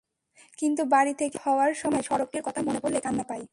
কিন্তু 0.59 0.81
বাড়ি 0.85 1.13
থেকে 1.13 1.37
বের 1.37 1.43
হওয়ার 1.45 1.71
সময় 1.75 2.03
সড়কটির 2.03 2.43
কথা 2.43 2.59
মনে 2.61 2.79
পড়লেই 2.79 3.03
কান্না 3.03 3.23
পায়। 3.23 3.43